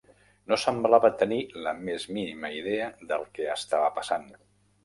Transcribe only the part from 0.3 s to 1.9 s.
No semblava tenir la